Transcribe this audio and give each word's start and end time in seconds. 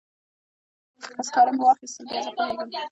که 1.15 1.21
سکاره 1.27 1.51
مې 1.53 1.61
واخیستل 1.65 2.05
بیا 2.09 2.21
زه 2.25 2.31
پوهیږم. 2.35 2.69